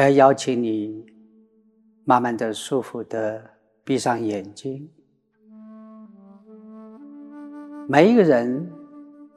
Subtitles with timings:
[0.00, 1.04] 我要邀请你，
[2.04, 3.50] 慢慢的、舒服的
[3.84, 4.88] 闭上眼睛。
[7.86, 8.66] 每一个人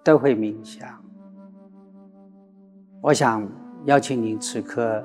[0.06, 1.04] 都会冥想，
[3.02, 3.46] 我想
[3.88, 5.04] 邀请你此刻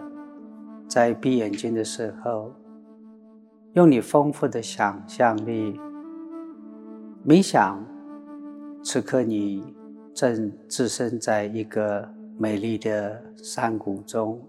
[0.87, 2.55] 在闭眼睛的时候，
[3.73, 5.77] 用你丰富的想象力
[7.27, 7.85] 冥想。
[8.85, 9.75] 此刻你
[10.15, 14.41] 正置身在一个美丽的山谷中，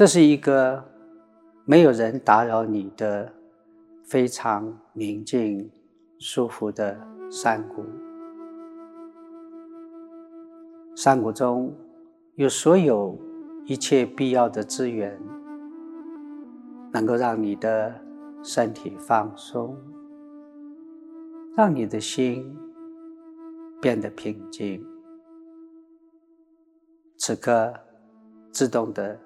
[0.00, 0.82] 这是一个
[1.66, 3.30] 没有人打扰你的
[4.02, 5.70] 非常宁静、
[6.18, 6.98] 舒服的
[7.30, 7.84] 山谷。
[10.96, 11.76] 山谷中
[12.36, 13.14] 有所有
[13.66, 15.20] 一切必要的资源，
[16.94, 17.94] 能够让你的
[18.42, 19.76] 身体放松。
[21.54, 22.56] 让你的心
[23.82, 24.82] 变得平静。
[27.18, 27.74] 此刻，
[28.50, 29.20] 自动的、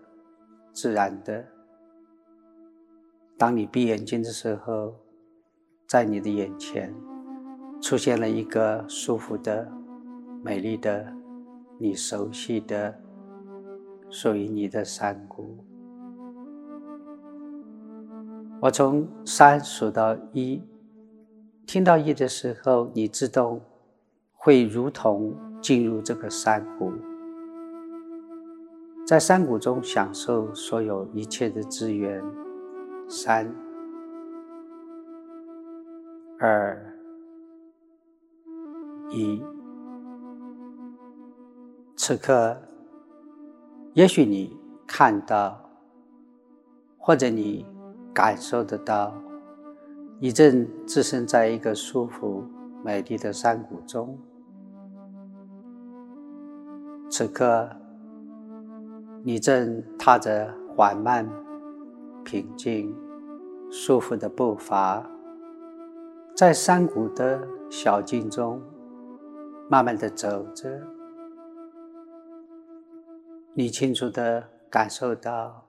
[0.74, 1.44] 自然的，
[3.38, 4.96] 当你闭眼睛的时候，
[5.86, 6.92] 在你的眼前
[7.80, 9.70] 出现了一个舒服的、
[10.42, 11.10] 美丽的、
[11.78, 13.00] 你熟悉的、
[14.10, 15.64] 属于你的山谷。
[18.60, 20.60] 我从三数到一。
[21.66, 23.60] 听到一的时候，你自动
[24.32, 26.92] 会如同进入这个山谷，
[29.06, 32.22] 在山谷中享受所有一切的资源。
[33.06, 33.54] 三、
[36.38, 36.74] 二、
[39.10, 39.42] 一，
[41.94, 42.56] 此刻，
[43.92, 45.60] 也许你看到，
[46.96, 47.66] 或者你
[48.14, 49.14] 感受得到。
[50.18, 52.42] 你正置身在一个舒服、
[52.82, 54.18] 美丽的山谷中。
[57.10, 57.68] 此刻，
[59.26, 61.26] 你正踏着缓慢、
[62.24, 62.94] 平静、
[63.70, 65.04] 舒服的步伐，
[66.36, 67.40] 在山谷的
[67.70, 68.62] 小径中
[69.70, 70.78] 慢慢的走着。
[73.54, 75.66] 你清楚的感受到，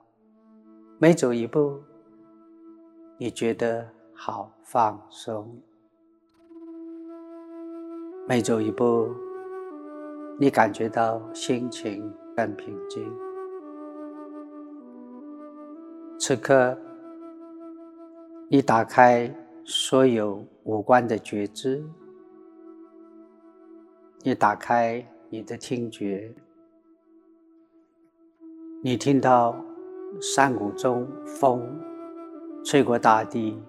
[1.00, 1.80] 每走一步，
[3.18, 3.88] 你觉得。
[4.18, 5.62] 好放松，
[8.26, 9.10] 每走一步，
[10.40, 13.04] 你感觉到心情更平静。
[16.28, 16.76] 此刻，
[18.50, 19.32] 你打开
[19.64, 21.86] 所有五官的觉知，
[24.24, 26.34] 你打开你的听觉，
[28.82, 29.56] 你听到
[30.20, 31.62] 山谷中风
[32.64, 33.62] 吹过大地。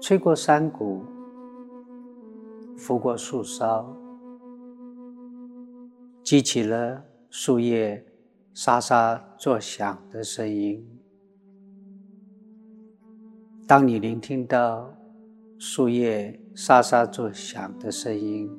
[0.00, 1.04] 吹过山谷，
[2.76, 3.86] 拂过树梢，
[6.24, 8.04] 激起了树叶
[8.52, 10.84] 沙沙作响的声音。
[13.64, 14.92] 当你聆听到
[15.56, 18.50] 树叶沙沙作响的声音，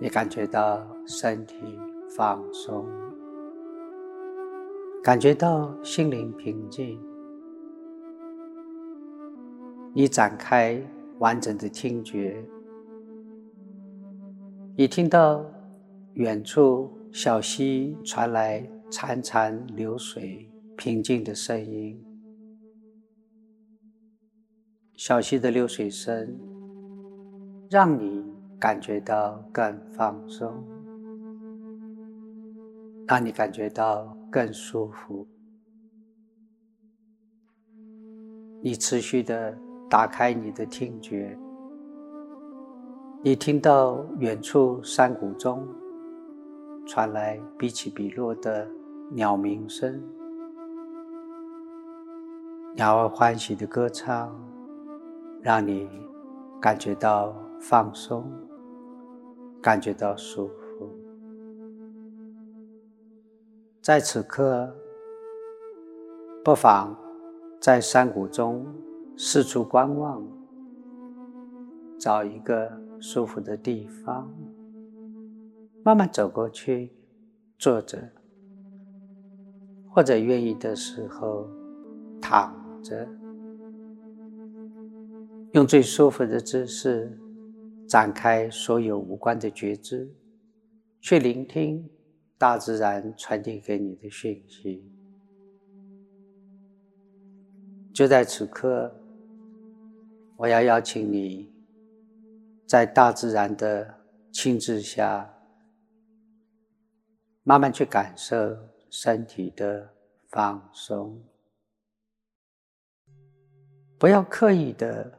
[0.00, 1.56] 你感觉到身体
[2.16, 2.86] 放松，
[5.02, 6.98] 感觉到心灵平静。
[9.92, 10.80] 你展开
[11.18, 12.40] 完整的听觉，
[14.76, 15.44] 你听到
[16.14, 18.60] 远处小溪传来
[18.90, 22.00] 潺潺流水、平静的声音。
[24.96, 26.36] 小溪的流水声
[27.70, 28.24] 让你
[28.58, 30.52] 感觉到更放松，
[33.06, 35.26] 让你感觉到更舒服。
[38.62, 39.56] 你持续的。
[39.88, 41.38] 打开你的听觉，
[43.22, 45.64] 你听到远处山谷中
[46.84, 48.68] 传来比起比落的
[49.12, 50.02] 鸟鸣声，
[52.74, 54.36] 鸟儿欢喜的歌唱，
[55.42, 55.88] 让你
[56.60, 58.30] 感觉到放松，
[59.62, 60.90] 感觉到舒服。
[63.80, 64.74] 在此刻，
[66.44, 66.96] 不妨
[67.60, 68.66] 在山谷中。
[69.18, 70.22] 四处观望，
[71.98, 74.30] 找一个舒服的地方，
[75.82, 76.92] 慢慢走过去，
[77.56, 77.98] 坐着，
[79.88, 81.48] 或者愿意的时候
[82.20, 83.08] 躺着，
[85.56, 87.18] 用最舒服的姿势
[87.88, 90.06] 展开所有五官的觉知，
[91.00, 91.88] 去聆听
[92.36, 94.84] 大自然传递给你的讯息。
[97.94, 98.94] 就在此刻。
[100.36, 101.50] 我要邀请你，
[102.68, 103.94] 在大自然的
[104.30, 105.26] 亲自下，
[107.42, 108.54] 慢慢去感受
[108.90, 109.88] 身体的
[110.28, 111.18] 放松，
[113.98, 115.10] 不要刻意的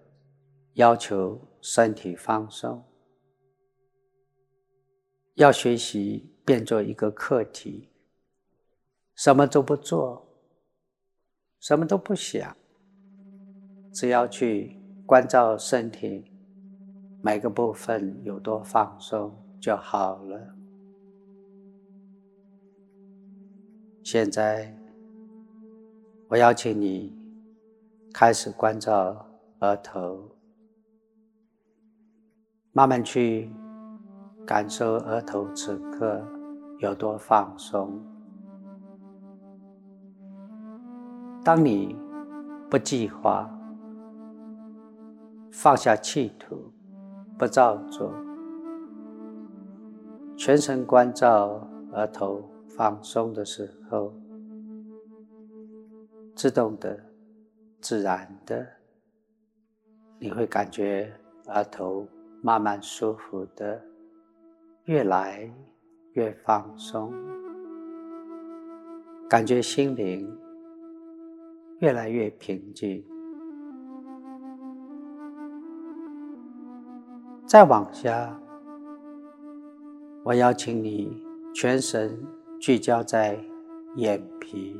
[0.77, 2.83] 要求身体放松，
[5.33, 7.89] 要学习变做一个课题，
[9.15, 10.24] 什么都不做，
[11.59, 12.56] 什么都不想，
[13.91, 16.31] 只要去关照身体。
[17.23, 20.56] 每个部分有多放松就好了。
[24.03, 24.77] 现在，
[26.27, 27.18] 我邀请你
[28.13, 29.27] 开始关照
[29.62, 30.36] 额头，
[32.77, 33.50] 慢慢去
[34.45, 36.24] 感受额头此刻
[36.77, 38.00] 有多放松。
[41.44, 41.97] 当你
[42.69, 43.50] 不计划，
[45.51, 46.71] 放下企图。
[47.35, 48.13] 不造作，
[50.35, 54.13] 全神关照额头放松的时候，
[56.35, 57.00] 自动的、
[57.81, 58.68] 自然的，
[60.19, 61.12] 你会感觉
[61.47, 62.07] 额头
[62.47, 63.83] 慢慢舒服的，
[64.85, 65.53] 越来
[66.13, 67.13] 越放松，
[69.29, 70.33] 感觉心灵
[71.79, 73.05] 越来越平静。
[77.45, 78.41] 再往下，
[80.23, 81.21] 我邀请你
[81.53, 82.17] 全神
[82.61, 83.38] 聚焦在
[83.97, 84.79] 眼皮，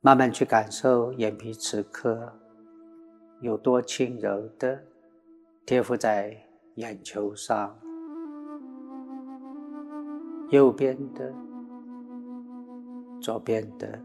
[0.00, 2.32] 慢慢去感受眼皮此刻
[3.42, 4.82] 有多轻柔的
[5.64, 6.36] 贴附在
[6.76, 7.76] 眼球上，
[10.50, 11.34] 右边的、
[13.20, 14.00] 左边的，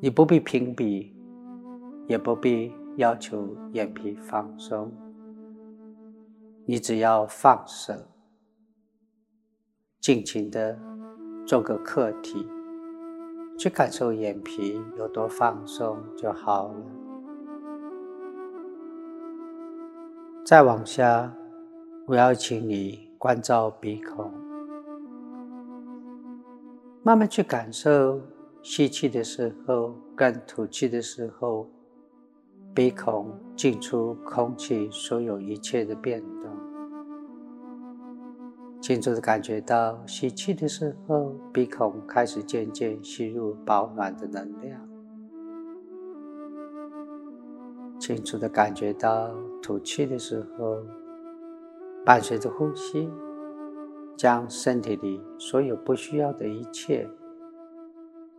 [0.00, 1.12] 你不必屏蔽，
[2.08, 2.72] 也不必。
[2.96, 4.90] 要求眼皮放松，
[6.64, 7.92] 你只要放手，
[10.00, 10.78] 尽情的
[11.46, 12.48] 做个客体，
[13.58, 17.05] 去感受眼皮有多放松就好了。
[20.46, 21.34] 再往下，
[22.06, 24.32] 我要请你关照鼻孔，
[27.02, 28.20] 慢慢去感受
[28.62, 31.68] 吸气的时候跟吐气的时候。
[32.72, 36.50] 鼻孔进出空气，所有一切的变动，
[38.82, 44.78] 清楚的感觉到吸气的时候，鼻孔开始渐渐吸入保暖的能量；
[48.06, 50.80] 清楚的感觉到吐气的时候，
[52.04, 53.10] 伴随着呼吸，
[54.16, 57.04] 将身体里所有不需要的一切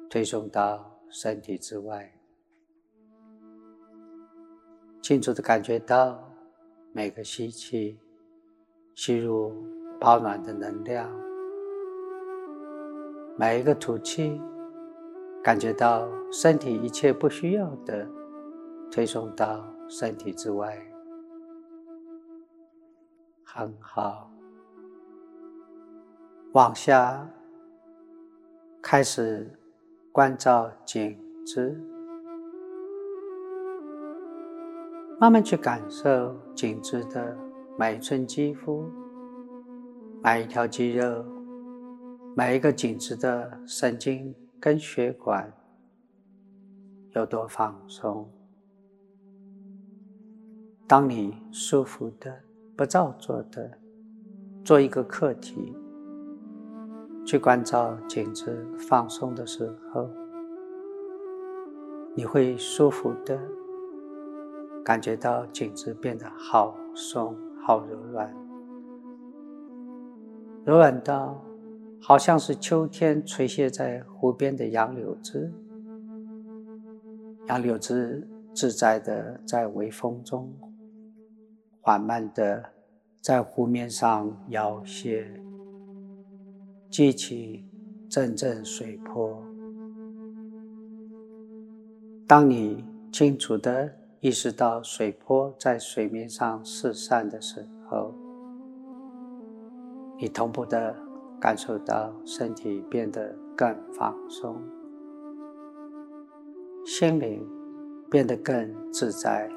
[0.09, 2.17] 推送到身体之外。
[5.01, 6.17] 清楚的感觉到
[6.93, 7.99] 每个吸气
[8.95, 9.51] 吸入
[9.99, 11.11] 保暖的能量，
[13.37, 14.41] 每一个吐气
[15.43, 18.07] 感觉到身体一切不需要的
[18.91, 20.77] 推送到身体之外，
[23.43, 24.29] 很好。
[26.53, 27.29] 往下
[28.81, 29.51] 开始
[30.11, 31.79] 关照颈子。
[35.19, 37.35] 慢慢去感受颈子的
[37.77, 38.87] 每一寸肌肤、
[40.23, 41.25] 每一条肌肉、
[42.35, 45.51] 每一个颈子的神经跟血管
[47.11, 48.31] 有多放松。
[50.87, 52.33] 当你舒服的、
[52.77, 53.69] 不造作的
[54.63, 55.75] 做一个课题，
[57.25, 60.09] 去关照颈子放松的时候，
[62.15, 63.37] 你会舒服的。
[64.81, 68.33] 感觉到颈子变得好松、好柔软，
[70.63, 71.43] 柔软到
[71.99, 75.51] 好像是秋天垂泻在湖边的杨柳枝，
[77.47, 80.49] 杨柳枝自在的在微风中
[81.87, 82.61] 缓慢的
[83.21, 85.25] 在湖面上摇曳，
[86.89, 87.65] 激起
[88.09, 89.41] 阵阵水波。
[92.27, 93.89] 当你清楚的。
[94.19, 98.11] 意识到水波在水面上四散的时候，
[100.17, 100.93] 你同步的
[101.39, 104.59] 感受到身体变得更放松，
[106.83, 107.47] 心灵
[108.09, 109.51] 变得更自在、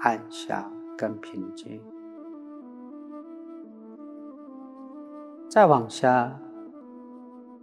[0.00, 1.80] 安详、更平静。
[5.48, 6.40] 再往下，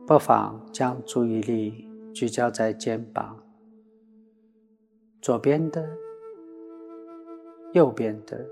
[0.08, 3.38] 不妨将注意力聚焦在肩膀，
[5.22, 5.88] 左边的。
[7.74, 8.46] 右边的，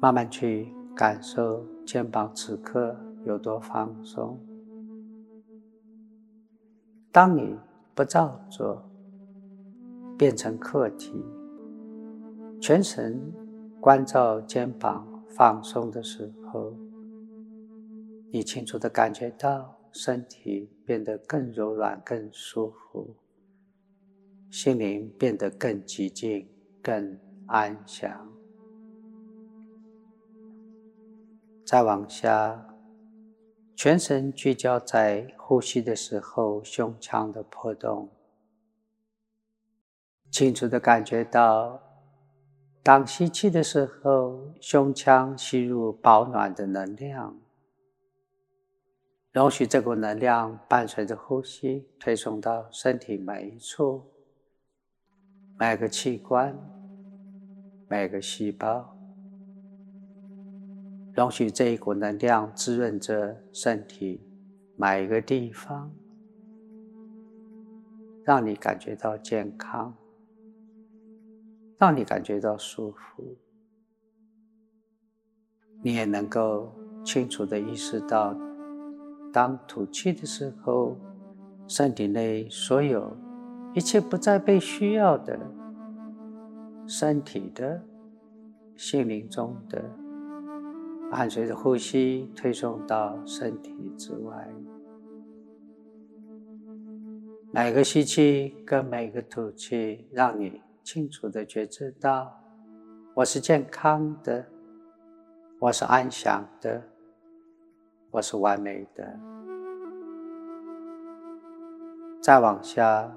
[0.00, 4.38] 慢慢去感受肩膀此刻有多放松。
[7.10, 7.58] 当你
[7.92, 8.80] 不照做，
[10.16, 11.24] 变成客体，
[12.60, 13.32] 全神
[13.80, 16.74] 关照肩膀放松的时候，
[18.32, 23.14] 你清楚的感觉到身体变得更柔软、更舒服，
[24.50, 26.48] 心灵变得更寂静、
[26.82, 28.32] 更安详。
[31.64, 32.74] 再往下，
[33.74, 38.08] 全神聚焦在呼吸的时候，胸腔的波动，
[40.30, 41.82] 清楚的感觉到，
[42.86, 47.36] 当吸气的时候，胸腔吸入保暖的能量，
[49.32, 54.04] 容许这股能量伴随着呼吸推送到身体每一处、
[55.58, 56.56] 每个器官、
[57.88, 58.96] 每个细胞。
[61.12, 64.20] 容许这一股能量滋润着身体
[64.76, 65.92] 每一个地方，
[68.22, 69.92] 让你感觉到健康，
[71.78, 73.36] 让你感觉到舒服。
[75.82, 76.72] 你也能够
[77.04, 78.34] 清楚的意识到，
[79.32, 80.96] 当吐气的时候，
[81.68, 83.16] 身体内所有
[83.74, 85.38] 一切不再被需要的，
[86.86, 87.82] 身体的、
[88.74, 89.84] 心灵中的。
[91.08, 94.52] 伴随着呼吸推送到身体之外，
[97.52, 102.32] 每个吸气跟每个吐气，让你清楚的觉知到，
[103.12, 104.46] 我是健康的，
[105.58, 106.80] 我是安详的，
[108.12, 109.18] 我是完美的。
[112.22, 113.12] 再往下，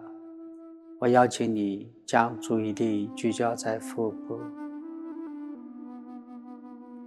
[0.98, 4.40] 我邀请你将注意力聚焦在腹部。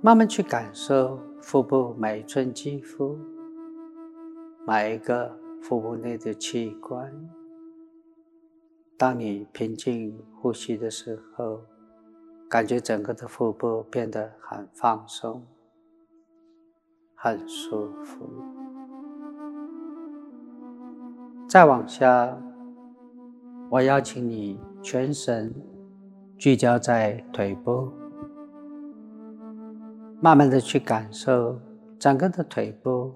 [0.00, 3.18] 慢慢去感受腹部每一寸肌肤，
[4.64, 7.12] 每一个腹部内的器官。
[8.96, 11.62] 当你平静呼吸的时候，
[12.48, 15.44] 感觉整个的腹部变得很放松、
[17.16, 18.30] 很舒服。
[21.48, 22.38] 再往下，
[23.70, 25.52] 我邀请你全神
[26.38, 27.92] 聚焦在腿部。
[30.20, 31.58] 慢慢的去感受
[31.98, 33.12] 整个的腿部，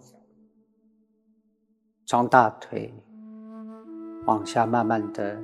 [2.04, 2.92] 从大腿
[4.26, 5.40] 往下，慢慢的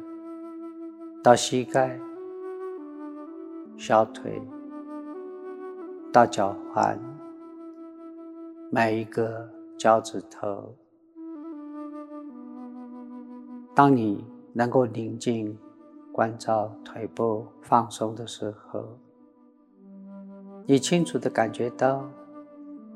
[1.22, 1.96] 到膝盖、
[3.76, 4.42] 小腿
[6.12, 6.98] 到脚踝，
[8.72, 9.48] 每一个
[9.78, 10.74] 脚趾头。
[13.72, 15.56] 当你能够宁静
[16.10, 18.84] 关照腿部放松的时候。
[20.66, 22.04] 你清楚的感觉到，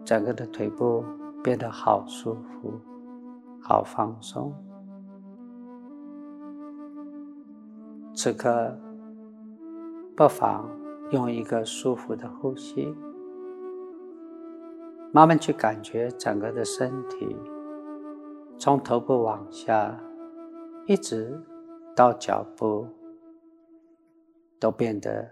[0.05, 1.05] 整个的腿部
[1.45, 2.73] 变得好舒服、
[3.61, 4.53] 好放松。
[8.17, 8.75] 此刻，
[10.17, 10.67] 不妨
[11.11, 12.97] 用一个舒服的呼吸，
[15.13, 17.37] 慢慢去感觉整个的身体，
[18.59, 19.95] 从头部往下，
[20.87, 21.39] 一直
[21.95, 22.89] 到脚部，
[24.59, 25.31] 都变得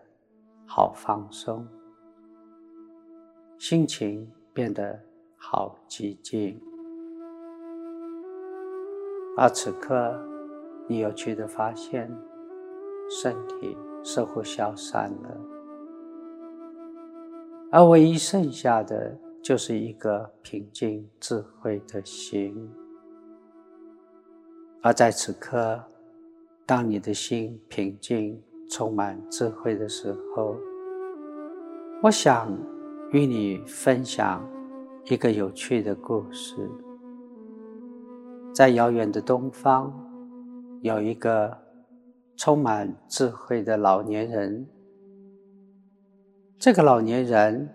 [0.66, 1.66] 好放松。
[3.56, 5.00] 心情变得
[5.38, 6.60] 好寂静，
[9.38, 10.14] 而此刻，
[10.86, 12.14] 你有趣的发现，
[13.08, 15.40] 身体似乎消散了，
[17.70, 22.70] 而唯一剩下的就是一个平静智慧的心。
[24.82, 25.82] 而在此刻，
[26.66, 30.56] 当你的心平静、充满智慧的时候，
[32.02, 32.50] 我想。
[33.12, 34.44] 与你分享
[35.04, 36.68] 一个有趣的故事。
[38.52, 39.92] 在遥远的东方，
[40.80, 41.56] 有一个
[42.36, 44.66] 充满智慧的老年人。
[46.58, 47.68] 这个老年人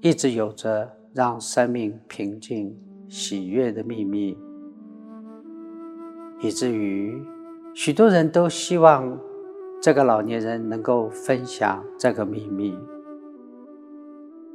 [0.00, 2.76] 一直有着让生命平静、
[3.08, 4.36] 喜悦的秘密，
[6.40, 7.22] 以至于
[7.74, 9.18] 许多人都希望
[9.80, 12.76] 这个老年人能够分享这个秘密。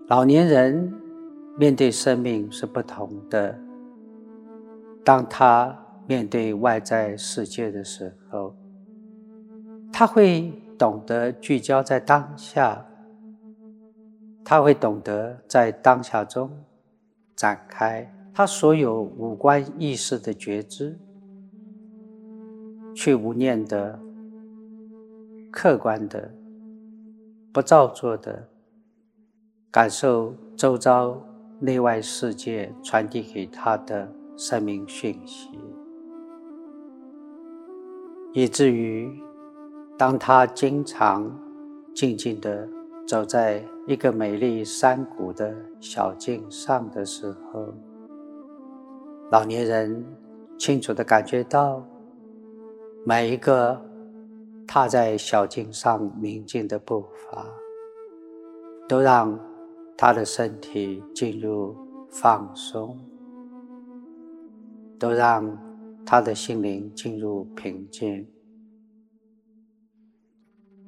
[0.07, 0.93] 老年人
[1.57, 3.57] 面对生命是不同的。
[5.03, 5.75] 当他
[6.07, 8.55] 面对外在世界的时候，
[9.99, 12.85] 他会懂得聚焦在当下，
[14.45, 16.49] 他会懂得在当下中
[17.35, 20.97] 展开他所有五官意识的觉知，
[22.95, 23.99] 去无念的、
[25.51, 26.33] 客观的、
[27.51, 28.47] 不造作的。
[29.69, 31.21] 感受周遭
[31.59, 35.49] 内外世界传递给他的生命讯息，
[38.31, 39.21] 以至于
[39.99, 41.29] 当他经常
[41.93, 42.65] 静静的
[43.05, 47.67] 走在一个美丽山谷的小径上的时候，
[49.29, 50.05] 老年人
[50.57, 51.85] 清楚的感觉到
[53.05, 53.77] 每一个
[54.65, 57.45] 踏在小径上宁静的步伐，
[58.87, 59.37] 都让。
[60.01, 61.75] 他的身体进入
[62.09, 62.97] 放松，
[64.97, 65.57] 都让
[66.05, 68.25] 他的心灵进入平静。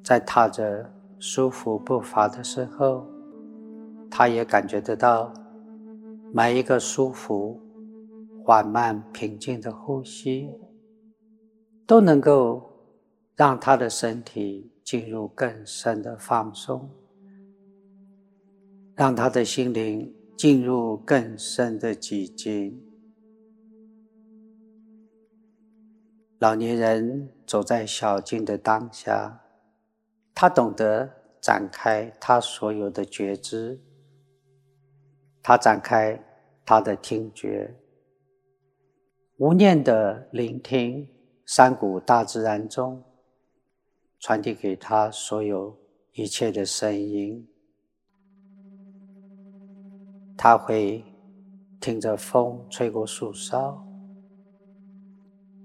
[0.02, 3.06] 在踏着舒服步伐的时候，
[4.10, 5.32] 他也感觉得到
[6.32, 7.60] 每一个舒服、
[8.44, 10.50] 缓慢、平静的呼吸，
[11.86, 12.62] 都能够
[13.36, 16.90] 让他的身体进入更深的放松。
[18.94, 22.78] 让他的心灵进入更深的寂静。
[26.38, 29.41] 老年人走在小径的当下，
[30.42, 31.08] 他懂得
[31.40, 33.80] 展开他所有的觉知，
[35.40, 36.20] 他展开
[36.64, 37.72] 他的听觉，
[39.36, 41.08] 无念的聆听
[41.46, 43.04] 山谷大自然中
[44.18, 45.78] 传递给他所有
[46.14, 47.48] 一切的声音。
[50.36, 51.04] 他会
[51.80, 53.80] 听着风吹过树梢，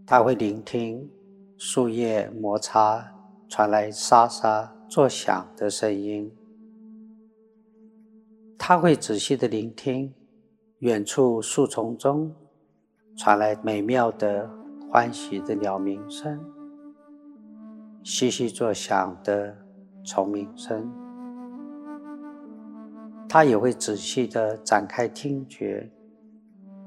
[0.06, 1.12] 他会聆听
[1.58, 3.17] 树叶摩擦
[3.50, 6.32] 传来沙沙作响的声音，
[8.58, 10.14] 他会仔细的聆听
[10.80, 12.36] 远处树丛中
[13.16, 14.50] 传来美妙的
[14.92, 16.40] 欢喜的鸟鸣声，
[18.04, 19.58] 细细作响的
[20.04, 20.92] 虫鸣声。
[23.30, 25.90] 他也会仔细的展开听觉，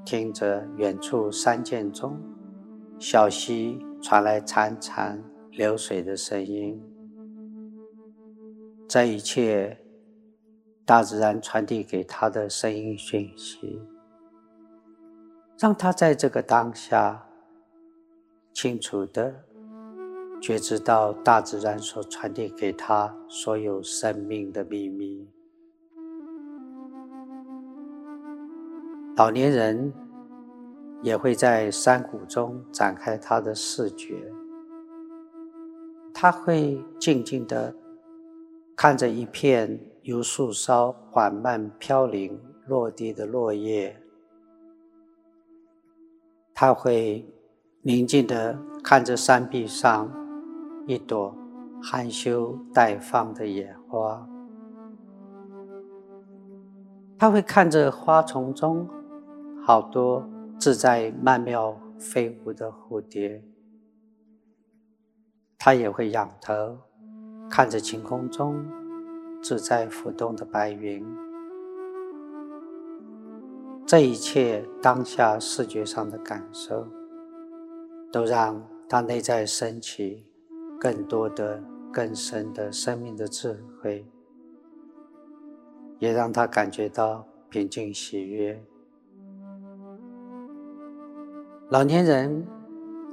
[0.04, 2.18] 听着远处山涧中
[2.98, 5.18] 小溪传来潺潺
[5.52, 6.80] 流水的声音。
[8.88, 9.78] 这一切，
[10.84, 13.80] 大自然传递给他的声音讯息，
[15.58, 17.26] 让他在这个当下
[18.52, 19.44] 清楚的
[20.40, 25.28] 觉知到大自然所传递给他所有生命的秘密。
[29.16, 29.92] 老年人
[31.02, 34.16] 也会在山谷中展开他的视觉，
[36.22, 37.74] 他会静静的
[38.76, 43.96] 看着一片由树梢缓慢飘零落地的落叶，
[46.52, 47.26] 他会
[47.80, 50.12] 宁静的看着山壁上
[50.86, 51.34] 一朵
[51.82, 54.28] 含羞待放的野花，
[57.16, 58.86] 他会看着花丛中。
[59.64, 60.28] 好多
[60.58, 63.42] 自在曼妙飞舞的蝴蝶，
[65.62, 66.78] 他也会仰头
[67.50, 68.64] 看着晴空中
[69.42, 71.06] 自在浮动的白云。
[73.86, 76.88] 这一切当下视觉上的感受，
[78.10, 80.24] 都让他内在升起
[80.80, 84.06] 更多的、更深的生命的智慧，
[85.98, 88.64] 也让他感觉到平静喜悦。
[91.68, 92.46] 老年人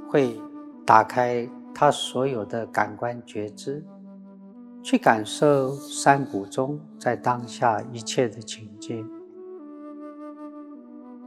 [0.07, 0.39] 会
[0.85, 1.49] 打开
[1.79, 3.85] 他所有的感官觉知，
[4.81, 9.07] 去感受山谷中在当下一切的情境。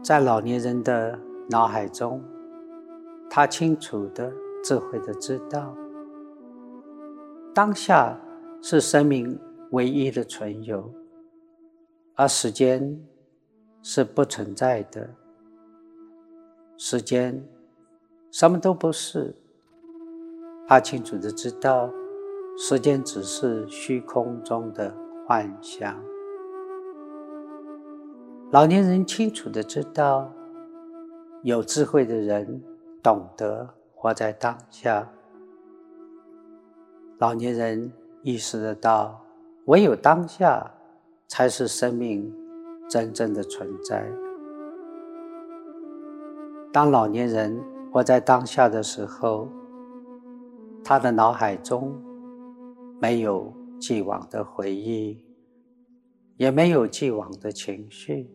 [0.03, 1.17] 在老年人的
[1.49, 2.21] 脑海中，
[3.31, 4.33] 他清楚的、
[4.65, 5.73] 智慧的知道，
[7.55, 8.19] 当下
[8.61, 9.39] 是生命
[9.71, 10.93] 唯一的存有，
[12.17, 13.01] 而时间
[13.83, 15.09] 是不存在的。
[16.77, 17.41] 时间
[18.33, 19.33] 什么都不是，
[20.71, 21.91] 他清楚的知道，
[22.57, 24.95] 时间只是虚空中的
[25.27, 26.01] 幻象。
[28.53, 30.33] 老年人清楚的知道，
[31.43, 32.63] 有智慧的人
[33.03, 35.11] 懂得活在当下。
[37.19, 39.21] 老年人意识得到，
[39.65, 40.73] 唯有当下
[41.27, 42.33] 才是生命
[42.89, 44.09] 真正的存在。
[46.73, 49.49] 当老年人活在当下的时候，
[50.85, 51.93] 他的脑海中
[53.01, 55.25] 没有既往的回忆，
[56.37, 58.31] 也没有既往的情绪。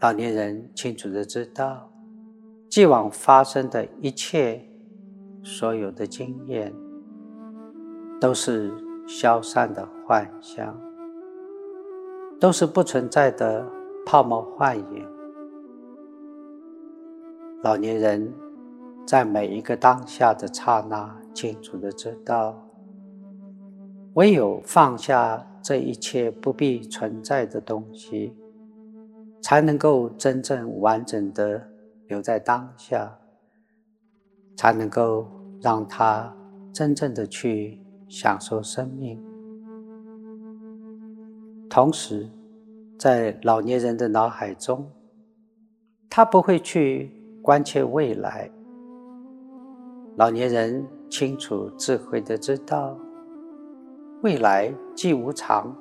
[0.00, 1.90] 老年人清楚的知道，
[2.68, 4.64] 既往发生的一切，
[5.42, 6.74] 所有的经验，
[8.20, 8.72] 都是
[9.06, 10.78] 消散的幻象。
[12.40, 13.66] 都是不存在的
[14.06, 15.04] 泡沫幻影。
[17.64, 18.32] 老年人
[19.08, 22.62] 在每一个当下的刹那，清楚的知道，
[24.12, 28.36] 唯有放下这一切不必存在的东西，
[29.40, 31.66] 才能够真正完整的
[32.06, 33.18] 留在当下，
[34.54, 35.26] 才能够
[35.62, 36.36] 让他
[36.70, 39.18] 真正的去享受生命。
[41.70, 42.28] 同时，
[42.98, 44.86] 在老年人的脑海中，
[46.10, 47.14] 他不会去。
[47.40, 48.50] 关切未来，
[50.18, 52.98] 老年人清楚智慧的知道，
[54.20, 55.72] 未来既无常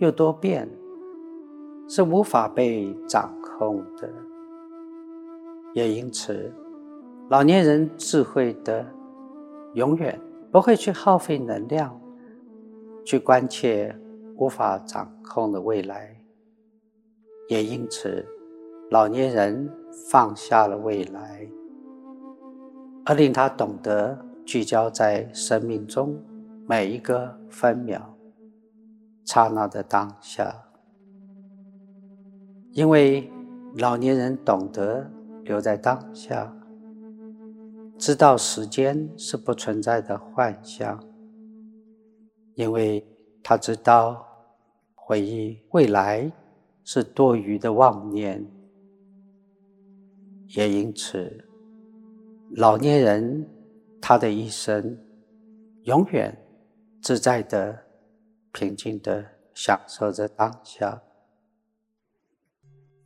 [0.00, 0.68] 又多变，
[1.88, 4.12] 是无法被掌控的。
[5.74, 6.52] 也因此，
[7.30, 8.84] 老年人智慧的
[9.74, 10.20] 永远
[10.50, 11.96] 不会去耗费能量，
[13.04, 13.96] 去关切
[14.38, 16.20] 无法掌控的未来。
[17.48, 18.26] 也因此。
[18.90, 19.72] 老年人
[20.10, 21.48] 放下了未来，
[23.04, 26.22] 而令他懂得聚焦在生命中
[26.68, 28.16] 每一个分秒、
[29.24, 30.54] 刹那的当下。
[32.72, 33.30] 因为
[33.76, 35.10] 老年人懂得
[35.44, 36.54] 留在当下，
[37.98, 41.02] 知道时间是不存在的幻象，
[42.54, 43.04] 因为
[43.42, 44.24] 他知道
[44.94, 46.30] 回忆未来
[46.84, 48.46] 是多余的妄念。
[50.54, 51.44] 也因此，
[52.54, 53.48] 老年人
[53.98, 54.98] 他的一生
[55.84, 56.36] 永远
[57.00, 57.86] 自在的、
[58.52, 61.02] 平静的享受着当下。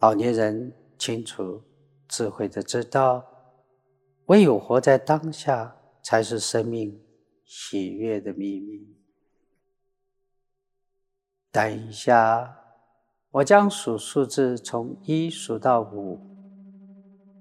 [0.01, 1.63] 老年人清楚、
[2.09, 3.25] 智慧的知道，
[4.27, 7.01] 唯有活在当下，才是生命
[7.45, 8.97] 喜悦的秘密。
[11.53, 12.59] 等一下，
[13.31, 16.21] 我将数数字，从一数到五。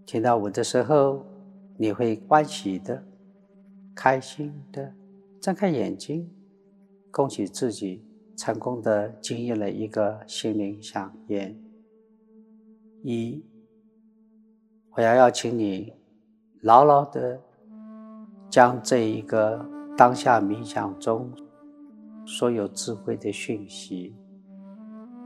[0.05, 1.25] 听到五的时候，
[1.77, 3.03] 你会欢喜的、
[3.93, 4.93] 开心的
[5.41, 6.29] 睁开眼睛，
[7.11, 8.03] 恭喜自己
[8.35, 11.61] 成功的经历了一个心灵响应。
[13.03, 13.43] 一，
[14.91, 15.93] 我要邀请你
[16.61, 17.39] 牢牢的
[18.49, 19.63] 将这一个
[19.97, 21.31] 当下冥想中
[22.25, 24.15] 所有智慧的讯息，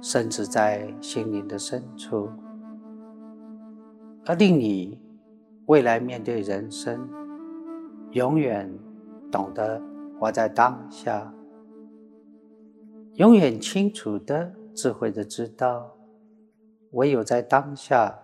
[0.02, 2.30] 甚至在心灵的深处。
[4.26, 5.00] 而令你
[5.70, 7.08] 未来面对人生，
[8.14, 8.68] 永远
[9.32, 9.80] 懂得
[10.20, 11.32] 活在当下，
[13.18, 15.96] 永远清楚的、智慧的知道，
[16.94, 18.18] 唯有在当下，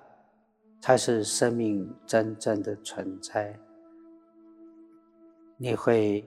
[0.81, 3.59] 才是生命真正的存在。
[5.57, 6.25] 你会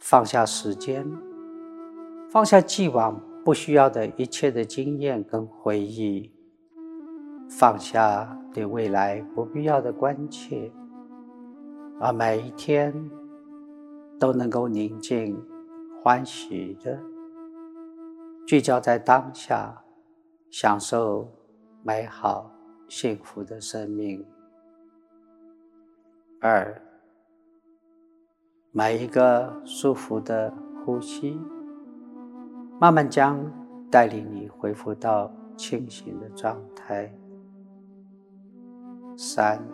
[0.00, 1.08] 放下时间，
[2.28, 6.28] 放下既往不需要的一切的经验跟回忆。
[7.48, 10.70] 放下对未来不必要的关切，
[12.00, 12.94] 而每一天
[14.20, 15.36] 都能够宁静、
[16.00, 16.96] 欢喜的
[18.46, 19.82] 聚焦在当下，
[20.50, 21.28] 享受
[21.82, 22.48] 美好、
[22.88, 24.24] 幸福的生命。
[26.40, 26.80] 二，
[28.70, 31.36] 每一个舒服的呼吸，
[32.80, 33.44] 慢慢将
[33.90, 37.12] 带领你恢复到清醒的状态。
[39.16, 39.64] 三，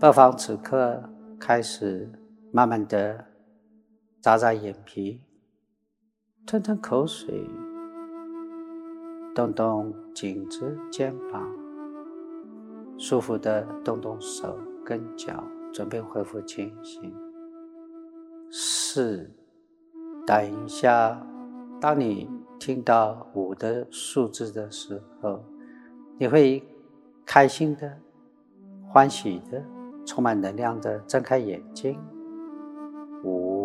[0.00, 1.00] 不妨此刻
[1.38, 2.10] 开始
[2.52, 3.24] 慢慢的
[4.20, 5.20] 眨眨眼皮，
[6.44, 7.48] 吞吞口水，
[9.32, 11.48] 动动颈子、肩膀，
[12.98, 17.14] 舒服的动动手跟脚，准备恢复清醒。
[18.50, 19.30] 四，
[20.26, 21.24] 等一下，
[21.80, 25.44] 当你听到五的数字的时候，
[26.18, 26.60] 你会。
[27.30, 27.94] 开心的、
[28.88, 29.62] 欢喜的、
[30.06, 32.00] 充满能量的，睁开眼睛。
[33.22, 33.57] 五